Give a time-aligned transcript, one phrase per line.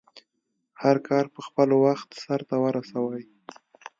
[0.83, 3.23] هرکار په خپل وخټ سرته ورسوی